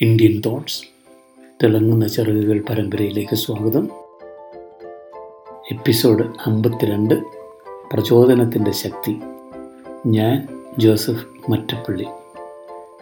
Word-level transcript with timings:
Indian 0.00 0.42
thoughts 0.46 0.82
തിളങ്ങുന്ന 1.62 2.08
ചിറകുകൾ 2.08 2.64
പരമ്പരയിലേക്ക് 2.70 3.34
സ്വാഗതം. 3.34 3.88
എപ്പിസോഡ് 5.72 6.22
അമ്പത്തിരണ്ട് 6.46 7.14
പ്രചോദനത്തിന്റെ 7.92 8.70
ശക്തി. 8.70 9.16
ഞാൻ 10.06 10.48
ജോസഫ് 10.78 11.50
മറ്റപ്പള്ളി. 11.50 12.04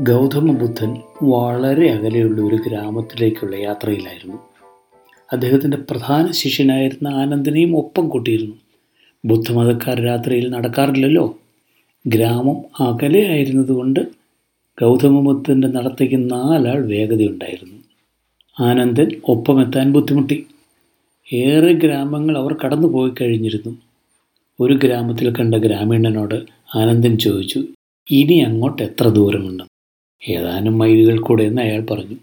ഗൗതമ 0.00 0.52
ബുദ്ധൻ 0.52 0.96
വളരെ 1.22 1.90
അകലെയുള്ള 1.90 2.42
ഒരു 2.42 2.56
ഗ്രാമത്തിലേക്കുള്ള 2.66 3.56
യാത്രയിലായിരുന്നു. 3.56 4.36
അദ്ദേഹത്തിന്റെ 5.32 5.76
പ്രധാന 5.76 6.30
ശിഷ്യനായിരുന്ന 6.30 7.08
ആനന്ദിനെയും 7.08 7.76
ഒപ്പം 7.76 8.08
കൂട്ടിയിരുന്നു. 8.08 8.54
ബുദ്ധമതക്കാർ 9.24 10.00
രാത്രിയിൽ 10.00 10.50
നടക്കാറില്ലല്ലോ. 10.50 11.38
ഗ്രാമം 12.06 12.86
അകലെ 12.88 13.28
ആയിരുന്നതുകൊണ്ട് 13.28 14.25
ഗൗതമബുദ്ധന്റെ 14.82 15.68
നടത്തേക്ക് 15.68 16.30
നാലാൾ 16.30 16.86
വേഗതയുണ്ടായിരുന്നു. 16.86 17.76
ആനന്ദൻ 18.60 19.08
ഒപ്പമെത്താൻ 19.28 19.92
ബുദ്ധിമുട്ടി. 19.92 20.46
ഏറെ 21.32 21.72
ഗ്രാമങ്ങൾ 21.72 22.38
അവർ 22.38 22.56
കടന്നു 22.64 22.88
പോയി 22.88 23.12
കഴിഞ്ഞിരുന്നു. 23.20 23.76
ഒരു 24.60 24.74
ഗ്രാമത്തിൽ 24.74 25.34
കണ്ട 25.36 25.54
ഗ്രാമീണനോട് 25.54 26.34
ആനന്ദൻ 26.78 27.18
ചോദിച്ചു 27.18 27.64
ഇനി 28.10 28.34
അങ്ങോട്ട് 28.34 28.82
എത്ര 28.82 29.08
ദൂരമുണ്ട്? 29.08 29.62
ഏതാനും 30.28 30.78
മൈലുകൾ 30.78 31.20
കൂടെ 31.20 31.42
എന്ന് 31.42 31.62
അയാൾ 31.62 31.80
പറഞ്ഞു. 31.80 32.16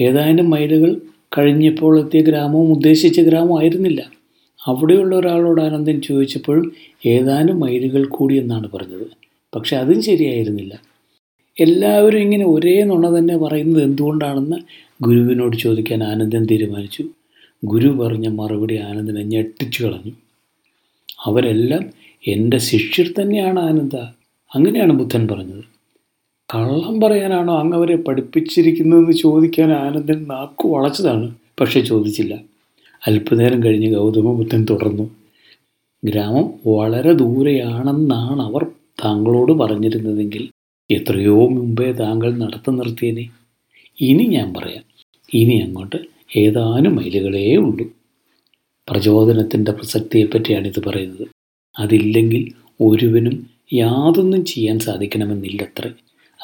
ഏതാനും 0.00 0.50
മൈലുകൾ 0.50 1.00
കഴിഞ്ഞപ്പോൾ 1.38 2.00
എത്തിയ 2.00 2.20
ഗ്രാമവും 2.20 2.72
ഉദ്ദേശിച്ച 2.72 3.20
ഗ്രാമം 3.20 3.58
ആയിരുന്നില്ല. 3.58 4.02
അവിടെയുള്ള 4.66 5.16
ഒരാളോട് 5.16 5.62
ആനന്ദൻ 5.62 6.00
ചോദിച്ചപ്പോഴും 6.00 6.72
ഏതാനും 7.06 7.60
മൈലുകൾ 7.60 8.04
കൂടി 8.04 8.36
എന്നാണ് 8.36 8.70
പറഞ്ഞത്. 8.70 9.06
പക്ഷെ 9.54 9.76
അതും 9.76 10.02
ശരിയായിരുന്നില്ല. 10.02 10.91
എല്ലാവരും 11.60 12.18
ഇങ്ങനെ 12.18 12.46
ഒരേ 12.46 12.84
നുണ 12.84 13.18
തന്നെ 13.18 13.36
പറയുന്നത് 13.36 13.84
എന്തുകൊണ്ടാണെന്ന് 13.84 14.56
ഗുരുവിനോട് 15.02 15.56
ചോദിക്കാൻ 15.56 16.04
ആനന്ദൻ 16.04 16.44
തീരുമാനിച്ചു. 16.44 17.04
ഗുരു 17.64 17.88
പറഞ്ഞ 17.88 18.28
മറുപടി 18.28 18.76
ആനന്ദനെ 18.76 19.22
ഞെട്ടിച്ചു 19.22 19.84
കളഞ്ഞു. 19.84 20.12
അവരെല്ലാം 21.24 21.84
എന്റെ 22.26 22.58
ശിഷ്യർ 22.58 23.12
തന്നെയാണ് 23.20 23.60
ആനന്ദ. 23.60 23.96
അങ്ങനെയാണ് 24.54 24.92
ബുദ്ധൻ 24.92 25.28
പറഞ്ഞത്. 25.28 25.64
കള്ളം 26.54 27.00
പറയാനാണോ 27.00 27.58
അങ്ങ് 27.58 27.76
അവരെ 27.76 27.96
പഠിപ്പിച്ചിരിക്കുന്നതെന്ന് 27.96 29.12
ചോദിക്കാൻ 29.12 29.72
ആനന്ദൻ 29.72 30.26
നാക്കു 30.26 30.68
വളച്ചതാണ് 30.68 31.34
പക്ഷേ 31.60 31.80
ചോദിച്ചില്ല. 31.80 32.34
അല്പനേരം 33.06 33.62
കഴിഞ്ഞ് 33.62 33.94
ഗൗതമ 33.94 34.32
ബുദ്ധൻ 34.32 34.66
തുടർന്നു. 34.70 35.10
ഗ്രാമം 36.04 36.50
വളരെ 36.66 37.12
ദൂരെയാണെന്നാണ് 37.12 38.42
അവർ 38.42 38.66
താങ്കളോട് 39.04 39.52
പറഞ്ഞിരുന്നതെങ്കിൽ 39.52 40.48
എത്രയോ 40.92 41.48
മുമ്പേ 41.48 41.92
താങ്കൾ 41.92 42.38
നടത്തു 42.38 42.70
നിർത്തിയനെ. 42.70 43.28
ഇനി 44.00 44.22
ഞാൻ 44.22 44.54
പറയാം. 44.54 44.84
ഇനി 45.34 45.54
അങ്ങോട്ട് 45.54 45.96
ഏതാനും 46.36 46.96
മൈലുകളേ 46.96 47.56
ഉള്ളൂ. 47.56 47.86
പ്രചോദനത്തിന്റെ 48.90 49.72
പ്രസക്തിയെപ്പറ്റിയാണ് 49.72 50.68
ഇത് 50.68 50.84
പറയുന്നത്. 50.86 51.28
അതില്ലെങ്കിൽ 51.78 52.52
ഒരുവനും 52.80 53.46
യാതൊന്നും 53.72 54.44
ചെയ്യാൻ 54.44 54.78
സാധിക്കണമെന്നില്ലത്രേ. 54.78 55.90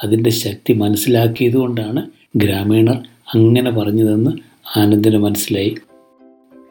അതിന്റെ 0.05 0.31
ശക്തി 0.31 0.73
മനസ്സിലാക്കിയതുകൊണ്ടാണ് 0.73 2.11
ഗ്രാമീണർ 2.37 2.97
അങ്ങനെ 3.35 3.71
പറഞ്ഞതെന്ന് 3.71 4.31
ആനന്ദിന് 4.79 5.19
മനസ്സിലായി. 5.19 5.75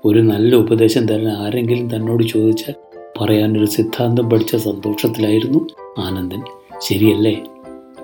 ഒരു 0.05 0.19
നല്ല 0.19 0.55
ഉപദേശം 0.55 1.07
തരാൻ 1.07 1.27
ആരെങ്കിലും 1.27 1.95
തന്നോട് 1.95 2.23
ചോദിച്ചാൽ 2.23 2.73
പറയാനൊരു 3.21 3.65
സിദ്ധാന്തം 3.65 4.29
പഠിച്ച 4.29 4.55
സന്തോഷത്തിലായിരുന്നു 4.55 5.67
ആനന്ദൻ. 5.97 6.41
ശരിയല്ലേ? 6.81 7.43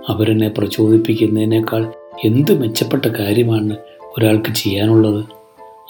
അവരെന്നെ 0.08 0.50
പ്രചോദിപ്പിക്കുന്നതിനേക്കാൾ 0.50 1.94
എന്ത് 2.24 2.60
മെച്ചപ്പെട്ട 2.60 3.06
കാര്യമാണ് 3.06 3.78
ഒരാൾക്ക് 4.18 4.54
ചെയ്യാനുള്ളത്? 4.54 5.26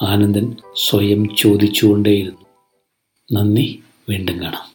ആനന്ദൻ 0.01 0.55
സ്വയം 0.75 1.35
ചോദിച്ചുകൊണ്ടേയിരുന്നു. 1.35 2.41
നന്ദി 3.31 3.83
വീണ്ടും 4.09 4.41
കാണാം. 4.41 4.69